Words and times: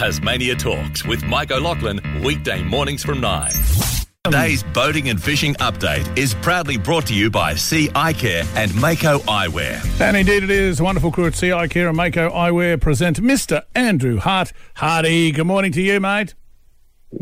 Tasmania 0.00 0.54
Talks 0.54 1.04
with 1.04 1.22
Mike 1.24 1.50
O'Loughlin, 1.50 2.00
weekday 2.24 2.62
mornings 2.62 3.04
from 3.04 3.20
9. 3.20 3.52
Today's 4.24 4.62
boating 4.62 5.10
and 5.10 5.22
fishing 5.22 5.52
update 5.56 6.16
is 6.16 6.32
proudly 6.32 6.78
brought 6.78 7.04
to 7.08 7.14
you 7.14 7.30
by 7.30 7.54
Sea 7.54 7.90
Eye 7.94 8.14
Care 8.14 8.44
and 8.54 8.74
Mako 8.76 9.18
Eyewear. 9.18 10.00
And 10.00 10.16
indeed 10.16 10.42
it 10.42 10.48
is. 10.48 10.80
A 10.80 10.84
wonderful 10.84 11.12
crew 11.12 11.26
at 11.26 11.34
Sea 11.34 11.50
CI 11.50 11.68
Care 11.68 11.88
and 11.88 11.98
Mako 11.98 12.30
Eyewear 12.30 12.80
present 12.80 13.20
Mr. 13.20 13.64
Andrew 13.74 14.16
Hart. 14.16 14.54
Hardy, 14.76 15.32
good 15.32 15.46
morning 15.46 15.70
to 15.72 15.82
you, 15.82 16.00
mate. 16.00 16.34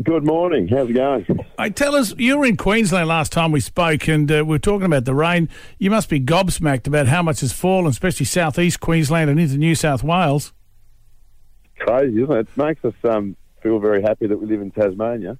Good 0.01 0.25
morning. 0.25 0.69
How's 0.69 0.89
it 0.89 0.93
going? 0.93 1.25
Hey, 1.59 1.71
tell 1.71 1.95
us, 1.95 2.15
you 2.17 2.37
were 2.37 2.45
in 2.45 2.55
Queensland 2.55 3.09
last 3.09 3.33
time 3.33 3.51
we 3.51 3.59
spoke 3.59 4.07
and 4.07 4.31
uh, 4.31 4.35
we 4.35 4.51
were 4.51 4.57
talking 4.57 4.85
about 4.85 5.03
the 5.03 5.13
rain. 5.13 5.49
You 5.79 5.91
must 5.91 6.07
be 6.07 6.21
gobsmacked 6.21 6.87
about 6.87 7.07
how 7.07 7.23
much 7.23 7.41
has 7.41 7.51
fallen, 7.51 7.87
especially 7.87 8.25
southeast 8.25 8.79
Queensland 8.79 9.29
and 9.29 9.37
into 9.37 9.57
New 9.57 9.75
South 9.75 10.01
Wales. 10.01 10.53
Crazy, 11.79 12.21
isn't 12.21 12.35
it? 12.35 12.47
It 12.47 12.57
makes 12.57 12.83
us 12.85 12.93
um, 13.03 13.35
feel 13.61 13.79
very 13.79 14.01
happy 14.01 14.27
that 14.27 14.37
we 14.37 14.47
live 14.47 14.61
in 14.61 14.71
Tasmania. 14.71 15.37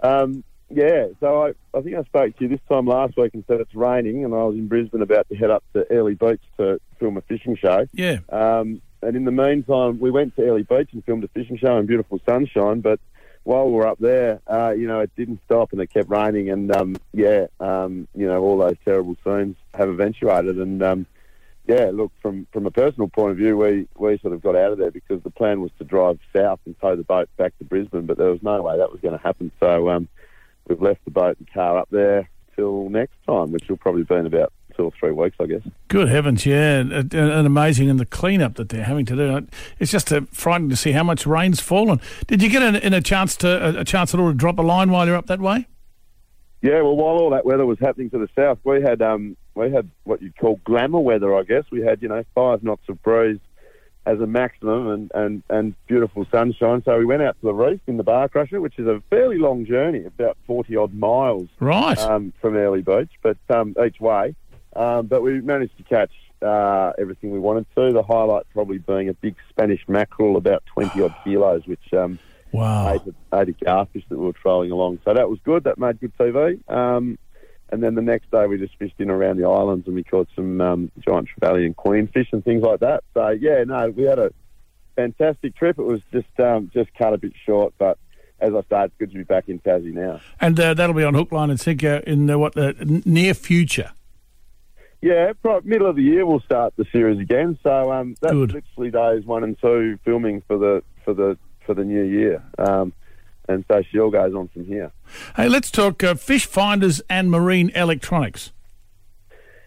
Um, 0.00 0.44
yeah, 0.70 1.08
so 1.20 1.44
I, 1.46 1.76
I 1.76 1.82
think 1.82 1.96
I 1.96 2.02
spoke 2.04 2.36
to 2.36 2.44
you 2.44 2.48
this 2.48 2.60
time 2.68 2.86
last 2.86 3.16
week 3.16 3.34
and 3.34 3.44
said 3.46 3.60
it's 3.60 3.74
raining, 3.74 4.24
and 4.24 4.34
I 4.34 4.44
was 4.44 4.56
in 4.56 4.66
Brisbane 4.66 5.02
about 5.02 5.28
to 5.28 5.36
head 5.36 5.50
up 5.50 5.62
to 5.74 5.86
Airlie 5.90 6.14
Beach 6.14 6.42
to 6.58 6.80
film 6.98 7.16
a 7.16 7.20
fishing 7.22 7.56
show. 7.56 7.86
Yeah. 7.92 8.18
Um, 8.30 8.80
and 9.02 9.16
in 9.16 9.24
the 9.24 9.30
meantime, 9.30 10.00
we 10.00 10.10
went 10.10 10.34
to 10.36 10.42
Airlie 10.42 10.62
Beach 10.62 10.88
and 10.92 11.04
filmed 11.04 11.24
a 11.24 11.28
fishing 11.28 11.58
show 11.58 11.76
in 11.76 11.86
beautiful 11.86 12.20
sunshine. 12.26 12.80
But 12.80 12.98
while 13.44 13.66
we 13.66 13.72
were 13.72 13.86
up 13.86 13.98
there, 13.98 14.40
uh, 14.46 14.70
you 14.70 14.88
know, 14.88 15.00
it 15.00 15.10
didn't 15.16 15.40
stop 15.44 15.72
and 15.72 15.80
it 15.80 15.88
kept 15.92 16.08
raining. 16.08 16.48
And 16.50 16.74
um, 16.74 16.96
yeah, 17.12 17.46
um, 17.60 18.08
you 18.14 18.26
know, 18.26 18.42
all 18.42 18.58
those 18.58 18.76
terrible 18.84 19.16
scenes 19.22 19.56
have 19.74 19.90
eventuated. 19.90 20.56
And 20.56 20.82
um, 20.82 21.06
yeah, 21.66 21.90
look, 21.92 22.12
from 22.20 22.46
from 22.52 22.66
a 22.66 22.70
personal 22.70 23.08
point 23.08 23.32
of 23.32 23.36
view, 23.36 23.56
we 23.56 23.88
we 23.96 24.18
sort 24.18 24.34
of 24.34 24.42
got 24.42 24.56
out 24.56 24.72
of 24.72 24.78
there 24.78 24.90
because 24.90 25.22
the 25.22 25.30
plan 25.30 25.60
was 25.60 25.70
to 25.78 25.84
drive 25.84 26.18
south 26.34 26.60
and 26.66 26.78
tow 26.80 26.94
the 26.94 27.04
boat 27.04 27.28
back 27.36 27.56
to 27.58 27.64
Brisbane, 27.64 28.06
but 28.06 28.18
there 28.18 28.30
was 28.30 28.42
no 28.42 28.60
way 28.62 28.76
that 28.76 28.92
was 28.92 29.00
going 29.00 29.16
to 29.16 29.22
happen. 29.22 29.50
So 29.60 29.88
um, 29.88 30.08
we've 30.68 30.82
left 30.82 31.04
the 31.04 31.10
boat 31.10 31.38
and 31.38 31.50
car 31.52 31.78
up 31.78 31.88
there 31.90 32.28
till 32.54 32.90
next 32.90 33.16
time, 33.26 33.52
which 33.52 33.68
will 33.68 33.78
probably 33.78 34.02
be 34.02 34.14
in 34.14 34.26
about 34.26 34.52
two 34.76 34.84
or 34.84 34.92
three 34.98 35.12
weeks, 35.12 35.36
I 35.40 35.46
guess. 35.46 35.62
Good 35.88 36.08
heavens, 36.08 36.44
yeah, 36.44 36.80
and, 36.80 36.92
and- 36.92 37.46
amazing, 37.46 37.88
and 37.88 37.98
the 37.98 38.06
cleanup 38.06 38.56
that 38.56 38.68
they're 38.68 38.84
having 38.84 39.06
to 39.06 39.16
do. 39.16 39.46
It's 39.78 39.90
just 39.90 40.12
uh, 40.12 40.22
frightening 40.32 40.70
to 40.70 40.76
see 40.76 40.92
how 40.92 41.04
much 41.04 41.26
rain's 41.26 41.60
fallen. 41.60 42.00
Did 42.26 42.42
you 42.42 42.48
get 42.48 42.62
in, 42.62 42.76
in 42.76 42.92
a 42.92 43.00
chance 43.00 43.36
to 43.38 43.80
a 43.80 43.84
chance 43.84 44.12
at 44.12 44.20
all 44.20 44.28
to 44.28 44.34
drop 44.34 44.58
a 44.58 44.62
line 44.62 44.90
while 44.90 45.06
you're 45.06 45.16
up 45.16 45.26
that 45.26 45.40
way? 45.40 45.66
Yeah, 46.60 46.80
well, 46.82 46.96
while 46.96 47.16
all 47.16 47.30
that 47.30 47.44
weather 47.44 47.66
was 47.66 47.78
happening 47.78 48.10
to 48.10 48.18
the 48.18 48.28
south, 48.34 48.58
we 48.64 48.80
had 48.80 49.02
um, 49.02 49.36
we 49.54 49.70
had 49.70 49.90
what 50.04 50.20
you'd 50.22 50.36
call 50.36 50.60
glamour 50.64 51.00
weather, 51.00 51.34
I 51.36 51.42
guess. 51.42 51.64
We 51.70 51.82
had 51.82 52.02
you 52.02 52.08
know 52.08 52.24
five 52.34 52.62
knots 52.62 52.88
of 52.88 53.02
breeze 53.02 53.38
as 54.06 54.20
a 54.20 54.26
maximum 54.26 54.88
and, 54.88 55.10
and, 55.14 55.42
and 55.48 55.74
beautiful 55.86 56.26
sunshine. 56.30 56.82
So 56.84 56.98
we 56.98 57.06
went 57.06 57.22
out 57.22 57.40
to 57.40 57.46
the 57.46 57.54
reef 57.54 57.80
in 57.86 57.96
the 57.96 58.02
Bar 58.02 58.28
Crusher, 58.28 58.60
which 58.60 58.78
is 58.78 58.86
a 58.86 59.02
fairly 59.08 59.38
long 59.38 59.64
journey, 59.64 60.04
about 60.04 60.36
forty 60.46 60.76
odd 60.76 60.92
miles 60.94 61.48
Right. 61.60 61.98
um, 61.98 62.32
from 62.40 62.56
Airlie 62.56 62.82
Beach, 62.82 63.10
but 63.22 63.38
um, 63.48 63.74
each 63.84 64.00
way. 64.00 64.34
Um, 64.76 65.06
but 65.06 65.22
we 65.22 65.40
managed 65.40 65.76
to 65.78 65.84
catch 65.84 66.10
uh, 66.42 66.92
everything 66.98 67.30
we 67.30 67.38
wanted 67.38 67.66
to. 67.76 67.92
The 67.92 68.02
highlight 68.02 68.44
probably 68.52 68.78
being 68.78 69.08
a 69.08 69.14
big 69.14 69.36
Spanish 69.48 69.80
mackerel, 69.88 70.36
about 70.36 70.64
twenty 70.66 71.00
odd 71.00 71.14
kilos, 71.22 71.66
which 71.66 71.94
um, 71.94 72.18
wow. 72.52 72.92
ate, 72.92 73.02
a, 73.06 73.40
ate 73.40 73.48
a 73.48 73.64
garfish 73.64 74.04
that 74.08 74.18
we 74.18 74.26
were 74.26 74.32
trolling 74.32 74.70
along. 74.70 74.98
So 75.04 75.14
that 75.14 75.30
was 75.30 75.38
good. 75.44 75.64
That 75.64 75.78
made 75.78 76.00
good 76.00 76.12
TV. 76.18 76.68
Um, 76.70 77.18
and 77.70 77.82
then 77.82 77.94
the 77.94 78.02
next 78.02 78.30
day 78.30 78.46
we 78.46 78.58
just 78.58 78.76
fished 78.78 78.94
in 78.98 79.10
around 79.10 79.38
the 79.38 79.46
islands 79.48 79.86
and 79.86 79.96
we 79.96 80.04
caught 80.04 80.28
some 80.36 80.60
um, 80.60 80.92
giant 81.00 81.28
trevally 81.40 81.66
and 81.66 81.76
queenfish 81.76 82.28
and 82.32 82.44
things 82.44 82.62
like 82.62 82.80
that. 82.80 83.04
So 83.14 83.30
yeah, 83.30 83.64
no, 83.64 83.90
we 83.90 84.04
had 84.04 84.18
a 84.18 84.32
fantastic 84.96 85.56
trip. 85.56 85.78
It 85.78 85.84
was 85.84 86.00
just 86.12 86.28
um, 86.38 86.70
just 86.72 86.92
cut 86.94 87.14
a 87.14 87.18
bit 87.18 87.32
short, 87.44 87.74
but 87.78 87.98
as 88.40 88.52
I 88.52 88.60
say, 88.60 88.84
it's 88.84 88.94
good 88.98 89.10
to 89.12 89.16
be 89.16 89.24
back 89.24 89.48
in 89.48 89.58
Tassie 89.60 89.94
now. 89.94 90.20
And 90.40 90.58
uh, 90.58 90.74
that'll 90.74 90.94
be 90.94 91.04
on 91.04 91.14
hook, 91.14 91.32
line, 91.32 91.50
and 91.50 91.58
sinker 91.58 91.96
in 92.06 92.26
the, 92.26 92.38
what 92.38 92.54
the 92.54 93.02
near 93.04 93.32
future. 93.32 93.92
Yeah, 95.00 95.32
probably 95.42 95.68
middle 95.68 95.86
of 95.86 95.96
the 95.96 96.02
year 96.02 96.24
we'll 96.24 96.40
start 96.40 96.72
the 96.76 96.86
series 96.90 97.20
again. 97.20 97.58
So 97.62 97.92
um, 97.92 98.14
that's 98.22 98.32
Good. 98.32 98.54
literally 98.54 98.90
days 98.90 99.26
one 99.26 99.44
and 99.44 99.58
two 99.60 99.98
filming 100.04 100.42
for 100.46 100.56
the 100.56 100.82
for 101.04 101.12
the 101.12 101.36
for 101.66 101.74
the 101.74 101.84
new 101.84 102.02
year. 102.02 102.42
Um, 102.58 102.94
and 103.48 103.64
so 103.68 103.82
she 103.90 103.98
all 103.98 104.10
goes 104.10 104.34
on 104.34 104.48
from 104.48 104.64
here. 104.64 104.92
Hey, 105.36 105.48
let's 105.48 105.70
talk 105.70 106.02
uh, 106.02 106.14
fish 106.14 106.46
finders 106.46 107.00
and 107.08 107.30
marine 107.30 107.70
electronics. 107.74 108.52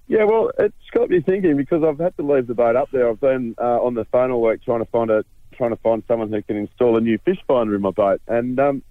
Yeah, 0.08 0.24
well, 0.24 0.52
it's 0.58 0.76
got 0.94 1.10
me 1.10 1.22
thinking 1.22 1.58
because 1.58 1.84
I've 1.84 2.00
had 2.00 2.16
to 2.18 2.24
leave 2.24 2.48
the 2.48 2.54
boat 2.54 2.76
up 2.78 2.90
there. 2.92 3.10
I've 3.10 3.20
been 3.20 3.56
uh, 3.58 3.84
on 3.84 3.94
the 3.94 4.06
phone 4.06 4.32
all 4.32 4.42
week 4.42 4.64
trying 4.64 4.80
to 4.80 4.86
find 4.86 5.12
a 5.12 5.26
trying 5.54 5.72
to 5.72 5.76
find 5.78 6.04
someone 6.08 6.32
who 6.32 6.42
can 6.42 6.56
install 6.56 6.98
a 6.98 7.02
new 7.02 7.18
fish 7.20 7.40
finder 7.48 7.76
in 7.76 7.82
my 7.82 7.92
boat, 7.92 8.22
and 8.28 8.60
um, 8.60 8.84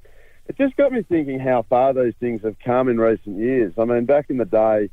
it 0.46 0.58
just 0.58 0.76
got 0.76 0.92
me 0.92 1.02
thinking 1.02 1.38
how 1.38 1.62
far 1.62 1.92
those 1.92 2.12
things 2.20 2.42
have 2.42 2.58
come 2.58 2.88
in 2.88 2.98
recent 2.98 3.38
years. 3.38 3.72
I 3.78 3.84
mean, 3.84 4.04
back 4.04 4.26
in 4.28 4.36
the 4.36 4.44
day, 4.44 4.90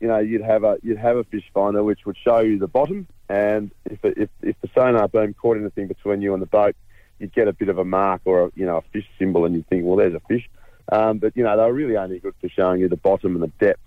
you 0.00 0.08
know, 0.08 0.18
you'd 0.18 0.42
have 0.42 0.64
a 0.64 0.78
you'd 0.82 0.98
have 0.98 1.16
a 1.16 1.24
fish 1.24 1.44
finder 1.52 1.82
which 1.82 2.06
would 2.06 2.16
show 2.16 2.40
you 2.40 2.58
the 2.58 2.68
bottom, 2.68 3.06
and 3.28 3.70
if 3.84 4.02
it, 4.04 4.16
if 4.16 4.30
if 4.42 4.56
the 4.62 4.70
sonar 4.74 5.08
beam 5.08 5.34
caught 5.34 5.58
anything 5.58 5.88
between 5.88 6.22
you 6.22 6.32
and 6.32 6.42
the 6.42 6.46
boat, 6.46 6.74
you'd 7.18 7.34
get 7.34 7.48
a 7.48 7.52
bit 7.52 7.68
of 7.68 7.78
a 7.78 7.84
mark 7.84 8.22
or 8.24 8.46
a, 8.46 8.50
you 8.54 8.66
know 8.66 8.78
a 8.78 8.82
fish 8.92 9.06
symbol, 9.18 9.44
and 9.44 9.54
you'd 9.54 9.68
think, 9.68 9.84
well, 9.84 9.96
there's 9.96 10.14
a 10.14 10.20
fish. 10.20 10.48
Um, 10.90 11.18
but 11.18 11.36
you 11.36 11.42
know, 11.42 11.56
they 11.56 11.62
were 11.62 11.72
really 11.72 11.96
only 11.96 12.18
good 12.18 12.34
for 12.40 12.48
showing 12.48 12.80
you 12.80 12.88
the 12.88 12.96
bottom 12.96 13.34
and 13.34 13.42
the 13.42 13.52
depth. 13.64 13.80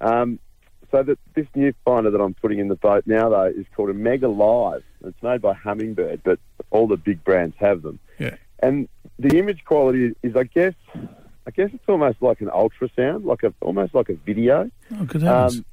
Um, 0.00 0.38
so 0.90 1.02
that 1.02 1.18
this 1.34 1.46
new 1.54 1.72
finder 1.84 2.10
that 2.10 2.20
I'm 2.20 2.34
putting 2.34 2.58
in 2.58 2.68
the 2.68 2.74
boat 2.74 3.04
now, 3.06 3.28
though, 3.28 3.44
is 3.44 3.66
called 3.76 3.90
a 3.90 3.94
Mega 3.94 4.28
Live. 4.28 4.82
It's 5.04 5.22
made 5.22 5.40
by 5.40 5.54
Humminbird, 5.54 6.22
but 6.24 6.40
all 6.70 6.88
the 6.88 6.96
big 6.96 7.22
brands 7.22 7.54
have 7.58 7.82
them. 7.82 8.00
Yeah. 8.18 8.34
And 8.58 8.88
the 9.18 9.38
image 9.38 9.64
quality 9.64 10.14
is, 10.22 10.34
I 10.34 10.44
guess, 10.44 10.74
I 10.94 11.50
guess 11.52 11.70
it's 11.72 11.88
almost 11.88 12.20
like 12.20 12.40
an 12.40 12.48
ultrasound, 12.48 13.24
like 13.24 13.42
a 13.42 13.54
almost 13.60 13.94
like 13.94 14.08
a 14.08 14.14
video. 14.14 14.70
Oh, 14.98 15.04
good. 15.04 15.24
Um, 15.24 15.64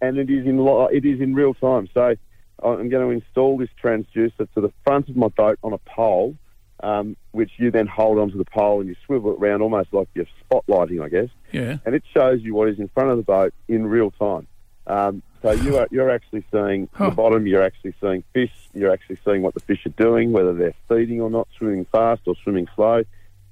and 0.00 0.18
it 0.18 0.28
is 0.28 0.46
in 0.46 0.58
lo- 0.58 0.86
it 0.86 1.04
is 1.04 1.20
in 1.20 1.34
real 1.34 1.54
time. 1.54 1.88
So 1.94 2.14
I'm 2.62 2.88
going 2.88 3.08
to 3.08 3.10
install 3.10 3.56
this 3.56 3.70
transducer 3.82 4.48
to 4.54 4.60
the 4.60 4.72
front 4.84 5.08
of 5.08 5.16
my 5.16 5.28
boat 5.28 5.58
on 5.62 5.72
a 5.72 5.78
pole, 5.78 6.36
um, 6.84 7.16
which 7.32 7.50
you 7.56 7.70
then 7.70 7.86
hold 7.86 8.18
onto 8.18 8.36
the 8.38 8.44
pole 8.44 8.80
and 8.80 8.88
you 8.88 8.96
swivel 9.06 9.32
it 9.32 9.38
around 9.40 9.62
almost 9.62 9.92
like 9.92 10.08
you're 10.14 10.26
spotlighting, 10.50 11.02
I 11.02 11.08
guess. 11.08 11.28
yeah. 11.52 11.78
And 11.84 11.94
it 11.94 12.02
shows 12.12 12.42
you 12.42 12.54
what 12.54 12.68
is 12.68 12.78
in 12.78 12.88
front 12.88 13.10
of 13.10 13.16
the 13.16 13.22
boat 13.22 13.52
in 13.68 13.86
real 13.86 14.10
time. 14.12 14.46
Um, 14.86 15.22
so 15.42 15.50
you 15.52 15.76
are 15.78 15.88
you're 15.90 16.10
actually 16.10 16.44
seeing 16.52 16.88
Huh. 16.92 17.10
the 17.10 17.16
bottom. 17.16 17.46
You're 17.46 17.62
actually 17.62 17.94
seeing 18.00 18.22
fish. 18.32 18.52
You're 18.74 18.92
actually 18.92 19.18
seeing 19.24 19.42
what 19.42 19.54
the 19.54 19.60
fish 19.60 19.84
are 19.86 19.96
doing, 20.06 20.32
whether 20.32 20.52
they're 20.54 20.74
feeding 20.88 21.20
or 21.20 21.30
not, 21.30 21.48
swimming 21.58 21.86
fast 21.92 22.22
or 22.26 22.34
swimming 22.42 22.66
slow. 22.74 23.02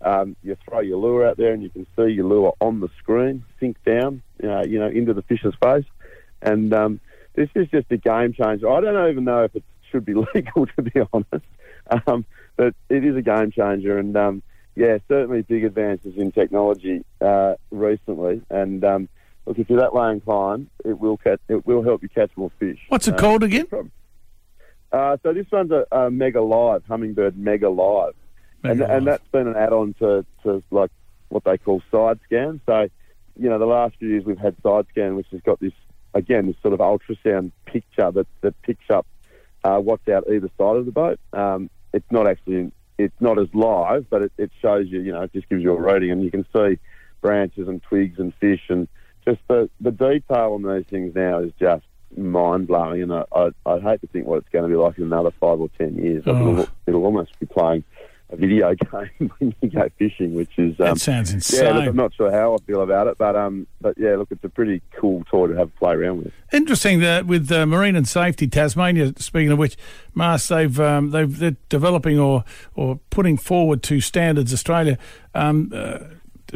Um, 0.03 0.37
you 0.43 0.57
throw 0.69 0.81
your 0.81 0.99
lure 0.99 1.27
out 1.27 1.37
there, 1.37 1.53
and 1.53 1.63
you 1.63 1.71
can 1.71 1.87
see 1.97 2.09
your 2.13 2.27
lure 2.27 2.55
on 2.61 2.81
the 2.81 2.89
screen 2.99 3.45
sink 3.61 3.77
down, 3.85 4.21
uh, 4.43 4.65
you 4.65 4.79
know, 4.79 4.89
into 4.89 5.15
the 5.15 5.23
fish's 5.23 5.55
face. 5.63 5.85
And 6.43 6.73
um, 6.75 7.01
this 7.35 7.49
is 7.55 7.69
just 7.71 7.87
a 7.91 7.97
game 7.99 8.33
changer. 8.33 8.69
I 8.69 8.81
don't 8.81 9.11
even 9.11 9.25
know 9.25 9.45
if 9.45 9.55
it 9.55 9.63
should 9.91 10.05
be 10.05 10.15
legal, 10.35 10.67
to 10.67 10.83
be 10.83 11.01
honest, 11.13 11.45
um, 12.07 12.25
but 12.57 12.75
it 12.89 13.05
is 13.05 13.17
a 13.17 13.23
game 13.23 13.51
changer. 13.51 13.99
And 13.99 14.17
um, 14.17 14.43
yeah, 14.77 14.99
certainly 15.09 15.43
big 15.43 15.65
advances 15.65 16.15
in 16.17 16.33
technology 16.33 17.05
uh, 17.21 17.55
recently. 17.71 18.43
And 18.51 18.85
um, 18.85 19.09
look, 19.47 19.59
if 19.59 19.69
you're 19.69 19.81
that 19.81 19.95
way 19.95 20.11
inclined, 20.13 20.69
it 20.85 20.99
will 20.99 21.17
catch, 21.17 21.41
it 21.49 21.67
will 21.67 21.83
help 21.83 22.03
you 22.03 22.09
catch 22.09 22.31
more 22.37 22.51
fish. 22.59 22.79
What's 22.89 23.09
it 23.09 23.15
Uh, 23.15 23.19
called 23.19 23.43
again? 23.43 23.67
uh, 24.93 25.17
so 25.23 25.33
this 25.33 25.47
one's 25.51 25.71
a, 25.71 25.87
a 25.91 26.11
Mega 26.11 26.41
Live, 26.43 26.83
Humminbird 26.89 27.37
Mega 27.37 27.69
Live, 27.69 28.15
and 28.63 28.79
Mega 28.79 28.93
and 28.95 29.05
Live. 29.05 29.21
that's 29.21 29.29
been 29.33 29.49
an 29.49 29.57
add-on 29.57 29.95
to, 29.95 30.25
to 30.43 30.63
like 30.71 30.91
what 31.31 31.45
they 31.45 31.57
call 31.59 31.83
side 31.91 32.21
scan. 32.25 32.61
So, 32.67 32.89
you 33.39 33.49
know, 33.49 33.59
the 33.59 33.67
last 33.67 33.97
few 33.99 34.09
years 34.09 34.25
we've 34.25 34.39
had 34.39 34.55
side 34.63 34.87
scan, 34.91 35.17
which 35.17 35.29
has 35.33 35.41
got 35.41 35.61
this 35.61 35.73
again 36.15 36.47
this 36.47 36.57
sort 36.61 36.75
of 36.75 36.81
ultrasound 36.81 37.53
picture 37.65 38.11
that 38.11 38.27
that 38.43 38.61
picks 38.63 38.91
up 38.91 39.07
uh, 39.65 39.79
what's 39.79 40.09
out 40.09 40.25
either 40.29 40.51
side 40.59 40.77
of 40.77 40.87
the 40.87 40.93
boat. 40.93 41.19
Um, 41.33 41.71
it's 41.93 42.11
not 42.11 42.27
actually 42.27 42.73
it's 42.99 43.21
not 43.21 43.39
as 43.39 43.49
live, 43.55 44.07
but 44.11 44.23
it, 44.23 44.33
it 44.39 44.51
shows 44.61 44.89
you, 44.89 45.01
you 45.01 45.13
know, 45.13 45.23
it 45.23 45.33
just 45.33 45.49
gives 45.49 45.63
you 45.63 45.73
a 45.73 45.81
reading, 45.81 46.11
and 46.11 46.23
you 46.23 46.31
can 46.31 46.47
see 46.53 46.79
branches 47.21 47.69
and 47.69 47.83
twigs 47.83 48.19
and 48.19 48.35
fish, 48.35 48.63
and 48.69 48.89
just 49.25 49.41
the 49.49 49.69
the 49.81 49.91
detail 49.91 50.53
on 50.55 50.63
these 50.63 50.87
things 50.87 51.15
now 51.15 51.39
is 51.41 51.53
just 51.59 51.85
mind 52.17 52.67
blowing, 52.67 53.03
and 53.03 53.13
I, 53.13 53.25
I 53.35 53.51
I 53.67 53.81
hate 53.81 54.01
to 54.03 54.07
think 54.09 54.27
what 54.27 54.39
it's 54.39 54.49
going 54.51 54.65
to 54.65 54.69
be 54.69 54.77
like 54.77 54.99
in 54.99 55.05
another 55.05 55.31
five 55.41 55.61
or 55.61 55.69
ten 55.79 55.97
years. 55.97 56.25
Oh. 56.27 56.53
It'll, 56.53 56.69
it'll 56.87 57.05
almost 57.05 57.39
be 57.39 57.47
playing 57.47 57.85
a 58.33 58.37
video 58.37 58.75
game 58.93 59.31
when 59.39 59.55
you 59.61 59.71
go 59.71 59.89
fishing, 59.99 60.35
which 60.35 60.51
is 60.57 60.79
um, 60.81 60.87
that 60.87 60.99
sounds 60.99 61.31
yeah. 61.31 61.35
insane. 61.35 61.75
Look, 61.77 61.89
I'm 61.89 61.97
not 61.97 62.15
sure 62.15 62.33
how 62.33 62.55
I 62.55 62.59
feel 62.67 62.83
about 62.83 63.07
it, 63.07 63.19
but 63.19 63.37
um, 63.37 63.67
but 63.81 63.97
yeah, 63.99 64.17
look, 64.17 64.29
it's 64.31 64.43
a 64.45 64.49
pretty 64.49 64.83
cool 64.99 65.25
toy 65.31 65.49
to 65.49 65.55
have 65.55 65.69
a 65.69 65.79
play 65.79 65.95
around 65.95 66.25
with. 66.25 66.33
Interesting 66.53 67.01
that 67.01 67.27
with 67.27 67.51
uh, 67.53 67.67
Marine 67.67 67.95
and 67.95 68.09
Safety 68.09 68.49
Tasmania. 68.49 69.13
Speaking 69.19 69.53
of 69.53 69.59
which, 69.59 69.77
MAST, 70.15 70.49
they've 70.49 70.81
um, 70.81 71.11
they've 71.11 71.39
they're 71.39 71.57
developing 71.69 72.19
or 72.19 72.45
or 72.75 73.01
putting 73.11 73.37
forward 73.37 73.83
to 73.85 74.01
Standards 74.01 74.53
Australia 74.53 74.99
um, 75.35 75.71
uh, 75.75 75.99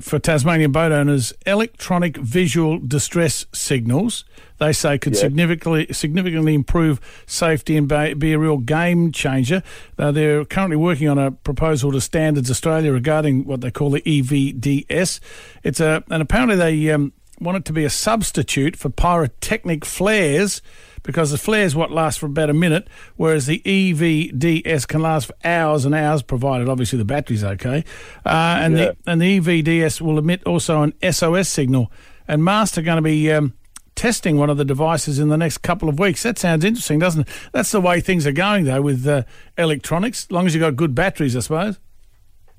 for 0.00 0.18
Tasmanian 0.18 0.72
boat 0.72 0.92
owners, 0.92 1.32
electronic 1.46 2.16
visual 2.16 2.78
distress 2.78 3.46
signals. 3.52 4.24
They 4.58 4.72
say 4.72 4.98
could 4.98 5.16
significantly 5.16 5.86
significantly 5.92 6.54
improve 6.54 7.00
safety 7.26 7.76
and 7.76 7.86
be, 7.86 8.14
be 8.14 8.32
a 8.32 8.38
real 8.38 8.58
game 8.58 9.12
changer. 9.12 9.62
Uh, 9.98 10.12
they're 10.12 10.44
currently 10.44 10.76
working 10.76 11.08
on 11.08 11.18
a 11.18 11.30
proposal 11.30 11.92
to 11.92 12.00
Standards 12.00 12.50
Australia 12.50 12.92
regarding 12.92 13.44
what 13.44 13.60
they 13.60 13.70
call 13.70 13.90
the 13.90 14.00
EVDS. 14.00 15.20
It's 15.62 15.80
a 15.80 16.02
and 16.10 16.22
apparently 16.22 16.56
they 16.56 16.90
um, 16.90 17.12
want 17.40 17.58
it 17.58 17.64
to 17.66 17.72
be 17.72 17.84
a 17.84 17.90
substitute 17.90 18.76
for 18.76 18.88
pyrotechnic 18.88 19.84
flares 19.84 20.62
because 21.06 21.30
the 21.30 21.38
flare 21.38 21.64
is 21.64 21.74
what 21.74 21.90
lasts 21.92 22.18
for 22.18 22.26
about 22.26 22.50
a 22.50 22.54
minute, 22.54 22.88
whereas 23.16 23.46
the 23.46 23.60
EVDS 23.64 24.86
can 24.86 25.00
last 25.00 25.28
for 25.28 25.34
hours 25.44 25.84
and 25.84 25.94
hours, 25.94 26.20
provided 26.22 26.68
obviously 26.68 26.98
the 26.98 27.04
battery's 27.04 27.44
okay. 27.44 27.84
Uh, 28.26 28.58
and 28.60 28.76
Yeah. 28.76 28.84
the 28.86 28.96
and 29.10 29.22
the 29.22 29.38
EVDS 29.38 30.00
will 30.00 30.18
emit 30.18 30.42
also 30.44 30.82
an 30.82 30.92
SOS 31.02 31.48
signal. 31.48 31.90
And 32.28 32.44
MAST 32.44 32.76
are 32.76 32.82
going 32.82 32.96
to 32.96 33.02
be 33.02 33.30
um, 33.30 33.54
testing 33.94 34.36
one 34.36 34.50
of 34.50 34.56
the 34.58 34.64
devices 34.64 35.18
in 35.20 35.28
the 35.28 35.36
next 35.36 35.58
couple 35.58 35.88
of 35.88 35.98
weeks. 35.98 36.24
That 36.24 36.38
sounds 36.38 36.64
interesting, 36.64 36.98
doesn't 36.98 37.22
it? 37.22 37.28
That's 37.52 37.70
the 37.70 37.80
way 37.80 38.00
things 38.00 38.26
are 38.26 38.32
going 38.32 38.64
though 38.64 38.82
with 38.82 39.06
uh, 39.06 39.22
electronics. 39.56 40.24
As 40.24 40.32
long 40.32 40.46
as 40.46 40.54
you've 40.54 40.60
got 40.62 40.74
good 40.76 40.94
batteries, 40.94 41.36
I 41.36 41.40
suppose. 41.40 41.78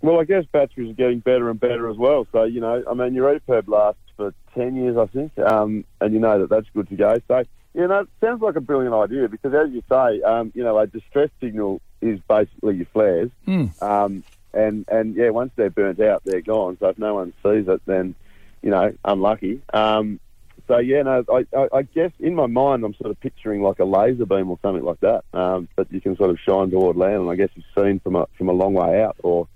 Well, 0.02 0.20
I 0.20 0.26
guess 0.26 0.46
batteries 0.52 0.92
are 0.92 0.94
getting 0.94 1.20
better 1.20 1.50
and 1.50 1.60
better 1.60 1.90
as 1.90 1.98
well. 1.98 2.28
So, 2.32 2.44
you 2.44 2.62
know, 2.62 2.84
I 2.90 2.94
mean, 2.94 3.14
your 3.14 3.38
EPIRB 3.40 3.68
lasts 3.68 4.00
for 4.16 4.34
10 4.54 4.76
years, 4.76 4.96
I 4.96 5.08
think, 5.08 5.38
um, 5.40 5.86
and 6.00 6.14
you 6.14 6.20
know 6.20 6.40
that 6.40 6.50
that's 6.50 6.68
good 6.74 6.88
to 6.90 6.96
go. 6.96 7.16
So, 7.28 7.44
you 7.78 7.88
know, 7.88 8.00
it 8.00 8.10
sounds 8.20 8.42
like 8.42 8.56
a 8.56 8.62
brilliant 8.62 8.96
idea 8.96 9.30
because, 9.30 9.54
as 9.54 9.72
you 9.72 9.84
say, 9.88 10.22
um, 10.24 10.52
you 10.56 10.64
know, 10.64 10.80
a 10.80 10.88
distress 10.88 11.30
signal 11.40 11.80
is 12.02 12.20
basically 12.28 12.78
your 12.78 12.88
flares. 12.88 13.30
Mm. 13.48 13.82
Um, 13.82 14.24
and, 14.52 14.86
and, 14.90 15.16
yeah, 15.16 15.30
once 15.30 15.52
they're 15.56 15.70
burnt 15.70 16.00
out, 16.00 16.24
they're 16.26 16.42
gone. 16.42 16.78
So 16.80 16.88
if 16.88 16.98
no 16.98 17.14
one 17.14 17.34
sees 17.44 17.68
it, 17.68 17.82
then, 17.86 18.16
you 18.64 18.72
know, 18.72 18.94
unlucky. 19.06 19.62
Um, 19.72 20.20
so, 20.68 20.80
yeah, 20.80 21.04
no, 21.04 21.24
I, 21.32 21.46
I, 21.56 21.68
I 21.72 21.82
guess 21.84 22.12
in 22.20 22.34
my 22.34 22.48
mind, 22.48 22.84
I'm 22.84 22.96
sort 22.96 23.12
of 23.12 23.20
picturing 23.20 23.62
like 23.62 23.78
a 23.78 23.86
laser 23.86 24.26
beam 24.26 24.50
or 24.50 24.58
something 24.64 24.84
like 24.84 25.00
that 25.02 25.24
um, 25.34 25.68
that 25.76 25.94
you 25.94 26.02
can 26.02 26.18
sort 26.18 26.32
of 26.32 26.40
shine 26.40 26.72
toward 26.72 26.98
land. 26.98 27.22
And 27.22 27.30
I 27.30 27.36
guess 27.36 27.50
it's 27.56 27.68
seen 27.76 28.00
from 28.00 28.16
a, 28.16 28.26
from 28.40 28.50
a 28.50 28.54
long 28.54 28.74
way 28.74 29.04
out 29.04 29.18
or, 29.20 29.48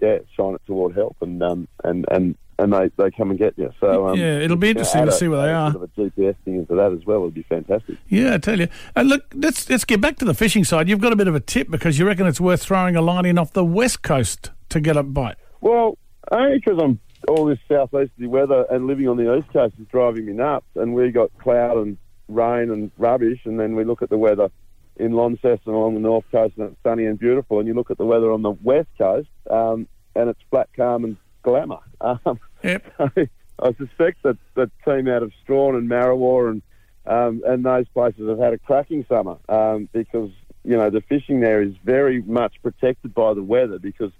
yeah, 0.00 0.18
shine 0.36 0.54
it 0.54 0.62
toward 0.66 0.94
help, 0.94 1.16
and 1.20 1.42
um, 1.42 1.68
and 1.84 2.04
and 2.10 2.36
and 2.58 2.72
they, 2.72 2.90
they 2.96 3.10
come 3.10 3.30
and 3.30 3.38
get 3.38 3.58
you. 3.58 3.72
So 3.80 4.08
um, 4.08 4.18
Yeah, 4.18 4.38
it'll 4.38 4.56
be 4.56 4.68
you 4.68 4.74
know, 4.74 4.80
interesting 4.80 5.06
to 5.06 5.12
see 5.12 5.28
where 5.28 5.42
they 5.42 5.52
are. 5.52 5.72
Sort 5.72 5.84
of 5.84 5.90
a 5.96 6.00
GPS 6.00 6.36
thing 6.44 6.56
into 6.56 6.74
that 6.74 6.92
as 6.92 7.04
well 7.04 7.20
would 7.20 7.34
be 7.34 7.42
fantastic. 7.42 7.96
Yeah, 8.08 8.34
I 8.34 8.38
tell 8.38 8.58
you. 8.58 8.68
And 8.94 9.08
look, 9.08 9.24
let's 9.34 9.68
let's 9.68 9.84
get 9.84 10.00
back 10.00 10.16
to 10.18 10.24
the 10.24 10.34
fishing 10.34 10.64
side. 10.64 10.88
You've 10.88 11.00
got 11.00 11.12
a 11.12 11.16
bit 11.16 11.28
of 11.28 11.34
a 11.34 11.40
tip 11.40 11.70
because 11.70 11.98
you 11.98 12.06
reckon 12.06 12.26
it's 12.26 12.40
worth 12.40 12.62
throwing 12.62 12.96
a 12.96 13.02
line 13.02 13.26
in 13.26 13.38
off 13.38 13.52
the 13.52 13.64
west 13.64 14.02
coast 14.02 14.50
to 14.70 14.80
get 14.80 14.96
a 14.96 15.02
bite. 15.02 15.36
Well, 15.60 15.98
only 16.30 16.58
because 16.58 16.78
I'm 16.82 17.00
all 17.28 17.46
this 17.46 17.58
southeasterly 17.68 18.26
weather 18.26 18.66
and 18.70 18.86
living 18.86 19.08
on 19.08 19.16
the 19.16 19.36
east 19.36 19.48
coast 19.52 19.74
is 19.80 19.86
driving 19.88 20.26
me 20.26 20.32
nuts, 20.32 20.66
and 20.74 20.94
we 20.94 21.10
got 21.10 21.36
cloud 21.38 21.78
and 21.78 21.96
rain 22.28 22.70
and 22.70 22.90
rubbish, 22.98 23.40
and 23.44 23.58
then 23.58 23.74
we 23.74 23.84
look 23.84 24.02
at 24.02 24.10
the 24.10 24.18
weather 24.18 24.50
in 24.96 25.12
Launceston 25.12 25.72
along 25.72 25.94
the 25.94 26.00
north 26.00 26.24
coast, 26.30 26.54
and 26.56 26.68
it's 26.70 26.82
sunny 26.82 27.06
and 27.06 27.18
beautiful, 27.18 27.58
and 27.58 27.68
you 27.68 27.74
look 27.74 27.90
at 27.90 27.98
the 27.98 28.04
weather 28.04 28.30
on 28.30 28.42
the 28.42 28.50
west 28.50 28.88
coast, 28.98 29.28
um, 29.50 29.88
and 30.14 30.30
it's 30.30 30.40
flat, 30.50 30.68
calm, 30.76 31.04
and 31.04 31.16
glamour. 31.44 31.78
Um, 32.00 32.40
Yep. 32.64 32.82
I 33.60 33.72
suspect 33.74 34.22
that 34.24 34.36
the 34.54 34.70
team 34.84 35.06
out 35.06 35.22
of 35.22 35.32
Strahan 35.42 35.76
and 35.76 35.88
Marrawah 35.88 36.50
and 36.50 36.62
um, 37.06 37.42
and 37.46 37.64
those 37.64 37.86
places 37.88 38.28
have 38.28 38.38
had 38.38 38.54
a 38.54 38.58
cracking 38.58 39.04
summer 39.08 39.36
um, 39.48 39.88
because 39.92 40.30
you 40.64 40.76
know 40.76 40.88
the 40.90 41.02
fishing 41.02 41.40
there 41.40 41.62
is 41.62 41.74
very 41.84 42.22
much 42.22 42.54
protected 42.62 43.14
by 43.14 43.34
the 43.34 43.42
weather 43.42 43.78
because 43.78 44.10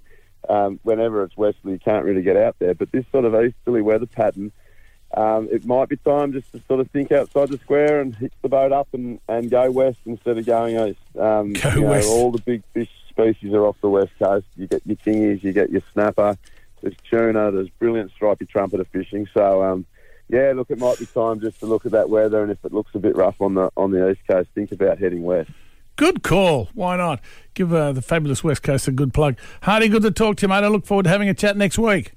um, 0.48 0.78
whenever 0.82 1.24
it's 1.24 1.36
westerly 1.36 1.72
you 1.74 1.78
can't 1.80 2.04
really 2.04 2.22
get 2.22 2.36
out 2.36 2.56
there. 2.58 2.74
But 2.74 2.92
this 2.92 3.06
sort 3.10 3.24
of 3.24 3.34
easterly 3.34 3.80
weather 3.80 4.06
pattern, 4.06 4.52
um, 5.16 5.48
it 5.50 5.64
might 5.64 5.88
be 5.88 5.96
time 5.96 6.32
just 6.32 6.52
to 6.52 6.60
sort 6.68 6.80
of 6.80 6.90
think 6.90 7.10
outside 7.10 7.48
the 7.48 7.58
square 7.58 8.00
and 8.02 8.14
hitch 8.14 8.34
the 8.42 8.50
boat 8.50 8.70
up 8.72 8.88
and, 8.92 9.18
and 9.28 9.50
go 9.50 9.70
west 9.70 10.00
instead 10.04 10.36
of 10.36 10.44
going 10.44 10.76
east. 10.88 11.00
Um, 11.18 11.54
Go 11.54 11.70
you 11.70 11.80
know, 11.80 11.88
west. 11.88 12.08
all 12.08 12.30
the 12.30 12.42
big 12.42 12.62
fish 12.74 12.90
species 13.08 13.54
are 13.54 13.64
off 13.66 13.76
the 13.80 13.88
west 13.88 14.12
coast. 14.18 14.46
You 14.56 14.66
get 14.66 14.82
your 14.84 14.96
kingies, 14.96 15.42
you 15.42 15.52
get 15.52 15.70
your 15.70 15.82
snapper, 15.94 16.36
there's 16.84 16.96
tuna, 17.08 17.50
there's 17.50 17.70
brilliant 17.70 18.12
stripy 18.12 18.44
trumpeter 18.44 18.84
fishing. 18.84 19.26
So, 19.32 19.64
um, 19.64 19.86
yeah, 20.28 20.52
look, 20.54 20.70
it 20.70 20.78
might 20.78 20.98
be 20.98 21.06
time 21.06 21.40
just 21.40 21.58
to 21.60 21.66
look 21.66 21.86
at 21.86 21.92
that 21.92 22.10
weather, 22.10 22.42
and 22.42 22.52
if 22.52 22.62
it 22.64 22.72
looks 22.72 22.94
a 22.94 22.98
bit 22.98 23.16
rough 23.16 23.40
on 23.40 23.54
the 23.54 23.70
on 23.76 23.90
the 23.90 24.10
east 24.10 24.20
coast, 24.28 24.50
think 24.54 24.70
about 24.72 24.98
heading 24.98 25.22
west. 25.22 25.50
Good 25.96 26.22
call. 26.22 26.68
Why 26.74 26.96
not? 26.96 27.20
Give 27.54 27.72
uh, 27.72 27.92
the 27.92 28.02
fabulous 28.02 28.42
West 28.42 28.64
Coast 28.64 28.88
a 28.88 28.90
good 28.90 29.14
plug. 29.14 29.38
Hardy, 29.62 29.88
good 29.88 30.02
to 30.02 30.10
talk 30.10 30.36
to 30.38 30.42
you, 30.42 30.48
mate. 30.48 30.64
I 30.64 30.68
look 30.68 30.86
forward 30.86 31.04
to 31.04 31.08
having 31.08 31.28
a 31.28 31.34
chat 31.34 31.56
next 31.56 31.78
week. 31.78 32.12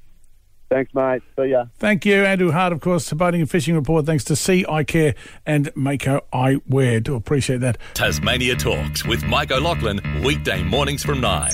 Thanks, 0.69 0.93
mate. 0.95 1.21
See 1.37 1.51
ya. 1.51 1.65
Thank 1.77 2.03
you, 2.03 2.25
Andrew 2.25 2.51
Hart, 2.51 2.73
of 2.73 2.81
course, 2.81 3.07
for 3.07 3.15
Boating 3.15 3.41
and 3.41 3.49
Fishing 3.49 3.75
Report. 3.75 4.05
Thanks 4.05 4.23
to 4.25 4.35
Sea 4.35 4.65
Eye 4.67 4.83
Care 4.83 5.13
and 5.45 5.71
Mako 5.75 6.25
Eyewear. 6.33 7.03
Do 7.03 7.15
appreciate 7.15 7.61
that. 7.61 7.77
Tasmania 7.93 8.55
Talks 8.55 9.05
with 9.05 9.23
Mike 9.25 9.51
O'Loughlin, 9.51 10.01
weekday 10.23 10.63
mornings 10.63 11.03
from 11.03 11.21
9. 11.21 11.51